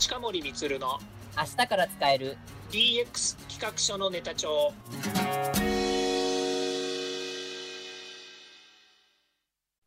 [0.00, 0.98] 近森光の
[1.36, 2.38] 明日から使える。
[2.72, 4.72] DX 企画書のネタ帳。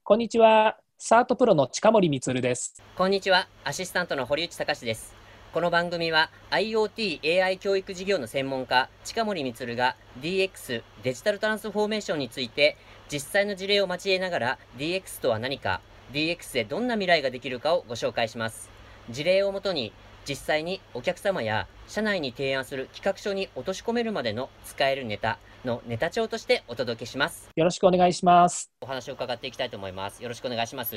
[0.03, 0.77] こんにちは。
[0.99, 2.83] サートプロの近森光です。
[2.95, 3.47] こんにちは。
[3.63, 5.15] アシスタントの堀内隆です。
[5.51, 12.77] この番組は IoT AI 教育事業の専門家近森光が DX デジタルトランスフォーメーションについて
[13.11, 18.69] 実際の事例を交えながら DX とは何か DX でどんな未来ができるかをご紹介します。
[19.09, 19.91] 事例をもとに
[20.27, 27.49] 実際にお客様や社内に提案する企画書に落とし込めるまでの使えるネタのネタ帳としてお届けします。
[27.55, 28.71] よろしくお願いします。
[28.81, 30.23] お話を伺っていきたいと思います。
[30.23, 30.95] よろしくお願いします。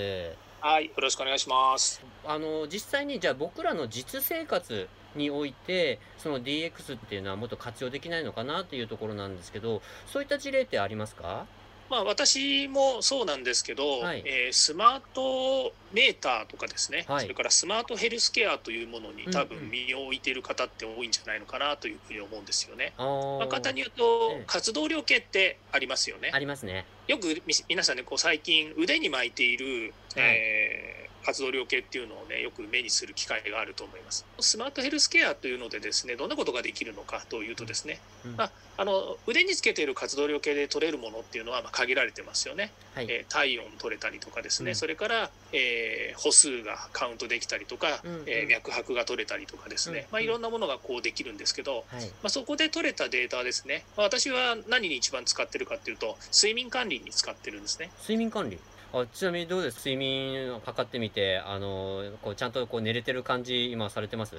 [0.60, 2.00] はいよろしくお願いします。
[2.24, 11.46] あの実際にじゃあ僕らの実生活においてその DX っていうのはもっと活用できないのかなっていうところなんですけどそういった事例ってありますか？
[11.90, 14.22] まあ、私もそうなんですけど、はい。
[14.24, 17.22] えースマートメーターとかですね、はい。
[17.22, 19.70] それからスマートヘルスケアというものに多うんうん。
[19.70, 22.92] 分身を置いている方って多いんじゃないのかなというふうに思うんですよね。
[22.98, 24.44] まあ、簡単に言うと、ええ。
[24.46, 26.30] 活動量計ってありますよね。
[26.32, 26.38] あ。
[26.38, 26.84] りますね。
[27.06, 30.24] よくみ皆さんねこう最近腕に巻いている、はい。
[30.24, 34.24] えー活動量計っていうのをねよく目にする機会があると思います。
[34.38, 38.36] スマートヘルスケアというのでですねどんなことができるのかというとですね、うん。
[38.36, 42.70] まああの腕につけている活動量計で取れるものっていうのはまあ限られてますよね。
[42.94, 44.76] はい、えー体温取れたりとかですね、うん。
[44.76, 48.22] それから、えー歩数がカウントできたりとか、うんうん。
[48.26, 52.04] えー脈拍が取れたりとかですね、うんまあ、いろんなものがこうできるんですけど、はい。
[52.06, 57.90] まあ、そこで取れたデータですね、まあ、私は何に一番使ってるかっていうと睡眠管理に使ってるんですね。
[58.02, 58.58] 睡眠管理
[59.02, 59.88] あちなみにどうです？
[59.88, 64.34] 睡眠を測ってみてあのこうちゃんとこう寝れてる感じ今されてます？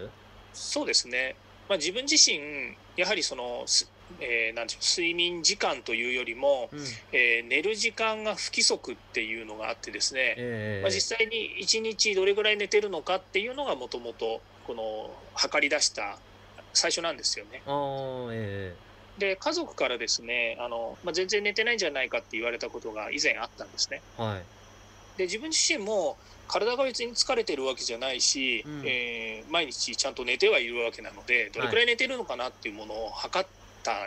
[0.53, 1.35] そうですね、
[1.69, 2.39] まあ、自分自身
[2.95, 6.79] やはりその、すえーなんていうの睡眠時間というよりも、うん。
[7.11, 16.17] えー寝る時間が不規則っていうのがあってですね、ええまあ、実際に1日どれぐらい寝てるのかっていうのがもともとこの測り出した
[16.73, 17.61] 最初なんですよね。
[17.65, 18.75] あーえ
[19.17, 24.01] で家族からですねあの、まあ、全然寝てないんじゃないかって言われたことが以前あったんですね。
[24.19, 24.43] えはい。
[25.17, 28.83] で自分自身も体が別に疲れてるわけじゃないし、うん。
[28.85, 33.47] えー毎日ちゃんと寝てはいるわけなのでどれくらい寝てるのかなっていうものを測っ
[33.83, 34.05] た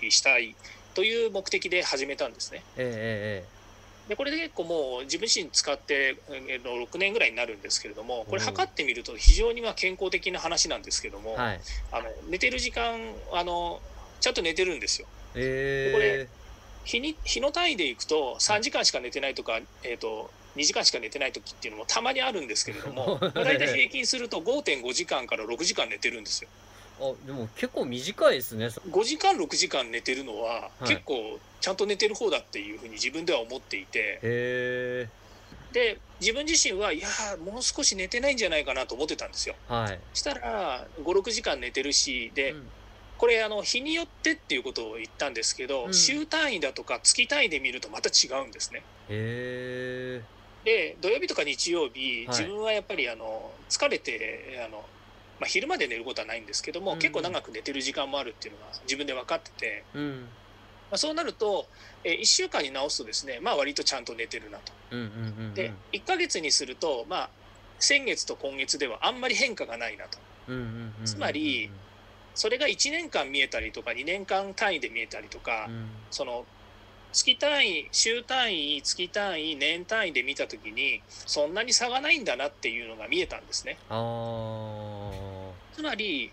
[0.00, 0.54] りしたい
[0.94, 2.62] という目的で始めたんですね。
[2.76, 3.56] ええ
[4.08, 11.60] でこれで結構もう自分自身使ってえーの6年ぐらいになるんですけれどもこれ測ってみると非常にまあ健康的な話なんですけども、はい。
[11.90, 13.00] あの寝てる時間
[13.32, 13.80] あの
[14.20, 15.06] ちゃんと寝てるんですよ。
[15.34, 16.28] えこれえ
[16.86, 26.48] 日に日の単位でいくと3時間しか寝てないとか、えー、と2時間しか寝てない時っていうのもたまにあるんですけれどもまあ 大体平均すると5.5時間から6時間寝てるんですよ。
[26.98, 28.70] あでも結構短いですね。
[28.70, 30.88] そ5時間6時間寝てるのははい。
[30.88, 34.20] 結構ちゃんと寝てる方だっていうふうに自分では思っていて
[35.72, 39.56] で自分自身はいやーもう少し寝てないんじゃないかなと思ってたんですよ。
[39.68, 39.98] はい。
[40.14, 42.68] したら56時間寝てるしで、うん
[43.18, 45.94] これあの日によってっていうことを言ったんですけど、うん。
[45.94, 48.82] 週単位だとか月単位で見るとまた違うんですね。
[50.64, 52.38] で土曜日とか日曜日はい。
[52.38, 54.84] 自分はやっぱりあの疲れてあの、
[55.40, 56.98] まあ、昼まで寝ることはないんですけども、うん。
[56.98, 60.28] 結構長く寝てる時間もあるっていうのが自分で分かってて、うん。
[60.90, 61.66] まあ、そうなると、
[62.04, 64.72] え1週間に直すとですね、まあ、割とちゃんと寝てるなと。
[64.90, 65.54] うんうんうんうん。
[65.54, 67.30] で1ヶ月にすると、まあ、
[67.78, 70.18] 先月と今月ではあんまり変化がないなと。
[70.48, 71.06] うんうんうんうんうん。
[71.06, 71.70] つまり
[72.36, 75.88] それが1年間見えたりとか2年間単位で見えたりとか、うん。
[76.10, 76.44] その
[77.12, 83.78] 月単位週単位月単位年単位で見た時にそんなに差がないんだなっていうのが見えたんですね。
[83.88, 86.30] あつまり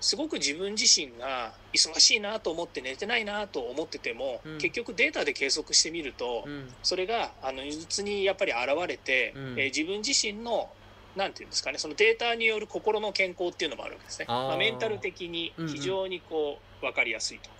[0.00, 4.58] すごく自分自身が忙しいなと思って寝てないなと思ってても、うん。
[4.58, 6.74] 結局データで計測してみると、ーうん。
[6.82, 9.58] それがあの如実にやっぱり現れて、うん。
[9.58, 10.70] えー自分自身の
[11.18, 14.26] なんていうんですかねそのデータによる心の健康っていうのもあるわけですね。
[14.28, 17.50] まあ、メンタル的に非常にこう分かりやすいと。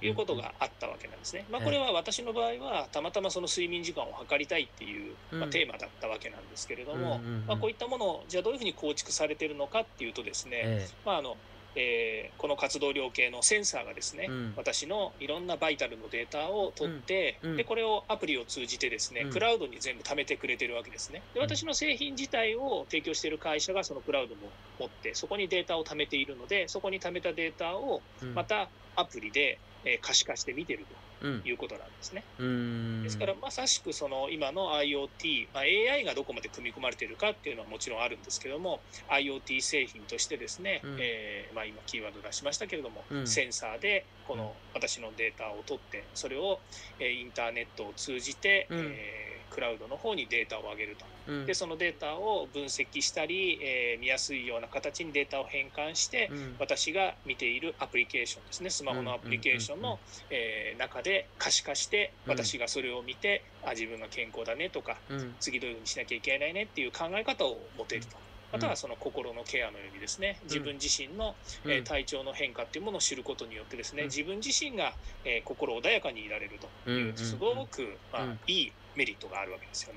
[0.00, 1.44] いうことがあったわけなんですね。
[1.50, 1.66] まあ、ええ。
[1.66, 10.88] これは私の場合はたまたまその睡眠時間を測りたいっていう、まあ、うんテーマだったわけなんですけれども、まあ、こういったものをじゃあどういうふうに構築されてるのかっていうとですね、え。
[11.04, 11.36] まああの
[11.74, 14.54] えーこの活動量計のセンサーがですね、うん。
[14.56, 17.50] 私のいろんなバイタルのデータを取って、うん。
[17.50, 17.56] うん。
[17.56, 19.30] でこれをアプリを通じてですね、うん。
[19.30, 21.24] クラウドに全部貯めてくれてるわけですね。
[21.34, 21.46] でうん。
[21.46, 28.04] 私の製品自体を提供している会社がそのクラウドも持ってそこにデータを貯めているのでそこに貯めたデータを
[28.34, 30.86] またアプリで、えー可視化して見てる
[31.22, 31.42] うん。
[31.42, 32.24] ということなんですね。
[32.38, 33.02] うん。
[33.02, 40.96] ですからまさしくその今の IoT、まあ、AI がどこまで組み込まれているかっていうのはもちろんあるんですけども IoT 製品としてですね、うん。
[41.00, 43.26] えーまあ、今キーワード出しましたけれども、うん。
[43.26, 46.60] センサーでこの私のデータを取ってそれを、
[46.98, 48.78] えーインターネットを通じて、うん。
[48.78, 51.04] えークラウドの方にデータを上げると。
[51.28, 51.46] うん。
[51.46, 56.56] でそのデータを分析したり、えー見やすいような形にデータを変換して、うん。
[56.58, 58.70] 私が見ているアプリケーションですね。
[58.70, 60.00] スマホのアプリケーションの
[60.30, 62.32] えー中で可視化してうん。
[62.32, 65.34] 私がそれを見て、あ自分が健康だねとかうん。
[65.38, 68.16] 次どういうふうにしなきゃいけないねっていう考え方を持てると。
[68.52, 71.34] またはその心のケアのようにですね自分自身の、
[71.64, 74.08] えー体調の変化っていうものを知ることによってですねうん。
[74.08, 74.92] 自分自身が、
[75.24, 78.40] えー心穏やかにいられるというすごく、まあうん。
[78.46, 79.94] いいメリットがあるわけですよ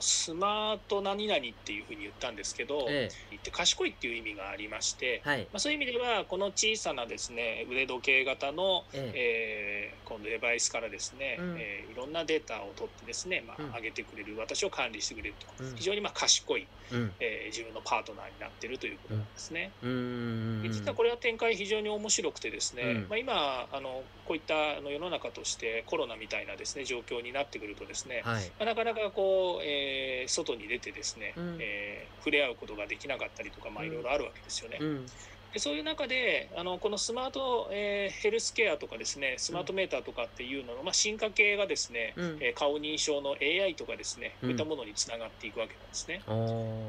[0.00, 5.40] のスマート何々っていうふうに言ったんですけど、えって賢いっていう意味がありましてえ、はい。
[5.52, 9.12] まあ、そういう意味ではこの小さなですね腕時計型の、ええ。
[9.14, 11.56] えーこのデバイスからですね、うん。
[11.56, 13.72] えーいろんなデータを取ってですね、まうん。
[13.72, 15.76] あ、上げてくれる私を管理してくれると、うん。
[15.76, 17.12] 非常にまあ賢い、うん。
[17.20, 19.72] えー自分のパートナーになっているということなんですね。
[19.82, 23.08] 実はこれは展開非常に面白くてですね、うん。
[23.08, 28.52] まあ、今あのこういったあの世の中としてコロナみたいなですね状況になってくるとですね、はい。
[28.58, 29.89] まあなかなかこう、えー
[30.28, 31.58] 外に出てですね、うん。
[31.60, 34.78] えー触れ合うことができなかったりとか、まあ、うんいろいろあるわけですよね。
[34.80, 35.06] うん。
[35.52, 42.38] でそういう中であのこのスマート、えーヘルスケアとかですねスマートメーターとかっていうのの、まあ、進化系がですね、うん。
[42.42, 44.48] えー顔認証の AI とかですねこうん。
[44.50, 46.22] ういったものにつながっていくわけなんですね。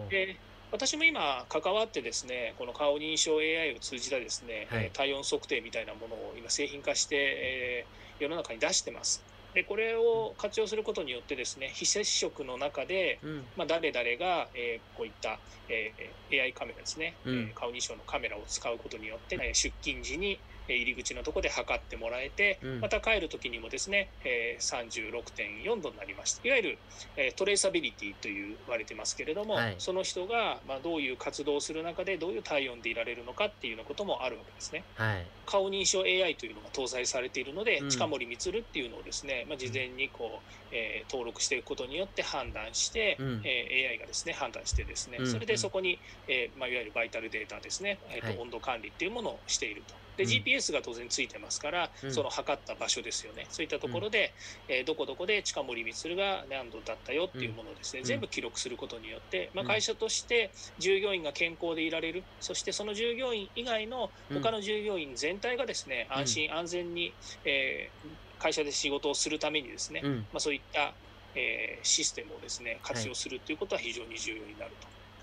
[0.09, 4.83] で私も今関わってですねこの顔認証 AI を通じたですね、はい。
[4.85, 9.25] えー体温測定みたいなものを今製品化して、えー世の中に出してます。
[9.53, 13.47] でこれを活用することによってですね非接触の中でうん。
[13.55, 17.33] まあ、誰々が、えーこういった、えー AI カメラですね、うん。
[17.49, 22.79] えー顔認証のカメラを使うことによって、えー出勤時にえー入り口のところで測ってもらえて、うん。
[22.79, 26.47] また帰る時にもですね、えー36.4度になりました。
[26.47, 26.77] いわゆる、
[27.17, 29.75] えートレーサビリティという言われてますけれども、はい。
[29.79, 34.83] その人が、まあ、どういう活動をする中でどういう体温でいられるのかっていうようなこともあるわけですね。
[34.95, 35.25] はい。
[35.45, 37.89] 顔認証 AI というのが搭載されているので、うん。
[37.89, 43.41] 近森光っていうのをですね、まあ、事前にこう、えー登録していくことによって判断して、うん。
[43.43, 45.27] えー AI がですね判断してですね、うん。
[45.27, 48.37] それでそこに、えーまあ、いわゆるバイタルデータですね、えーとはい。
[48.37, 50.00] 温度管理っていうものをしていると。
[50.17, 50.29] でうん。
[50.29, 52.13] GPS が当然ついてますから、うん。
[52.13, 53.47] その測った場所ですよね。
[53.49, 54.33] そういったところで、
[54.67, 58.05] えーどこどこで近森光が何度だったよっていうものをですね、うん。
[58.05, 62.23] 全部記録することによって、まあ、うん会社として従業員が健康でいられる。
[62.39, 66.17] そしてその従業員以外の他の従業員全体がですね、うん。
[66.17, 67.13] 安心安全に、
[67.45, 68.07] えー
[68.41, 70.15] 会社で仕事をするためにですね、うん。
[70.33, 70.93] まあ、そういった、
[71.35, 74.71] えーシステムをですね活用するということは非常に重要になる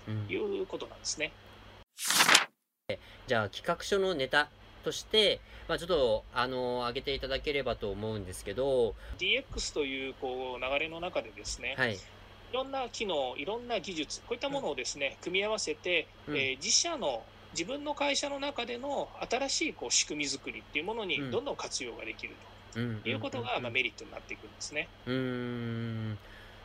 [0.07, 0.25] うん。
[0.27, 1.33] ということなんですね。
[3.27, 4.49] じゃあ企画書のネタ
[4.83, 11.95] として、まあ、ちょっとあの上げていただければと思うんですけど DX というこう流れの中でですね、はい。
[11.95, 11.97] い
[12.51, 16.35] ろんな機能、いろんな技術、こういったものをですね、組み合わせて、うん。
[16.35, 17.23] えー自社の
[17.53, 21.31] 自分の会社の中での新しいこう仕組み作りっていうものにうん。
[21.31, 22.35] どんどん活用ができる
[22.75, 24.87] うんということが、うんまあ、メリットになっていくんですね。
[25.07, 26.17] うーん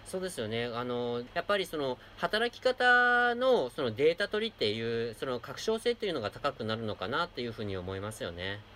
[0.04, 0.66] そうですよね。
[0.66, 8.66] あの、やっぱりその、働き方のそのデータ取りっていう、その確証性っていうのが高くなるのかなっていうふうに思いますよね。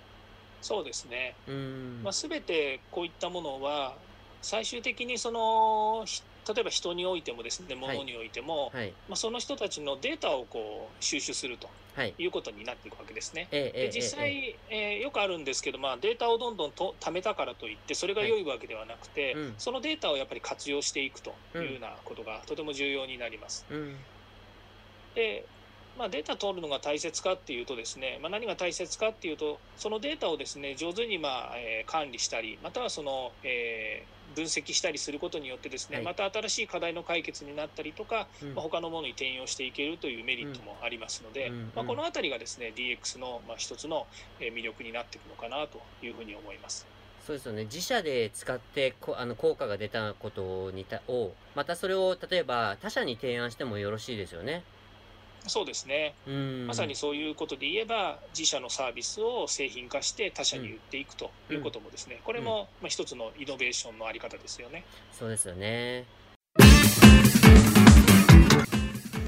[0.61, 1.35] そうですね。
[1.47, 1.55] うー
[2.01, 2.03] ん。
[2.03, 3.95] まあ、全てこういったものは
[4.41, 6.23] 最終的にそのひ
[6.53, 8.99] 例えば人においてもですね物においても、はい。
[9.07, 12.19] まあ、その人たちのデータをこう収集するとはい。
[12.19, 13.53] いうことになっていくわけですね。
[13.53, 23.69] ええ、ええ、で実ええ、際、えーよくあるんですけど、まあ、データをどんどんと貯めたからといってそれが良いわけではなくて、うんそのデータをやっぱり活用していくというようなことがとても重要になります。
[23.69, 24.09] うん。
[25.15, 25.49] で
[25.99, 44.07] まあ、データ取るのが大切かっていうとですね、まあ、何が大切かっていうとそのデータをですね上手にまあ、えー管理したりまたはその、えー分析したりすることによってですね、はいまた新しい課題の解決になったりとか、うんまあ、他のものに転用していけるというメリットもありますので、うんまあ、この辺りがですね DX のまあ一つの
[44.39, 46.87] えー魅力になっていくのかなというふうに思います。
[47.27, 47.65] そうですよね。
[47.65, 54.63] 自社で使ってこ、あの、効果が出たことにた、を、またそれを、例えば他社に提案してもよろしいですよね。
[55.47, 56.67] そうですねうーん。
[56.67, 64.85] まさにそういうことで言えば自社のサービスを製品化して他社に売っていくということもですね、これもまあ一つのイノベーションのあり方ですよね。
[65.13, 66.05] そうですよね。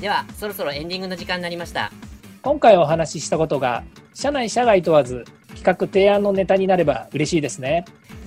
[0.00, 1.93] では、そろそろエンディングの時間になりました。
[2.43, 5.25] 今回お話ししたことが社内社外問わず
[5.57, 7.85] 企画提案のネタになれば嬉しいですね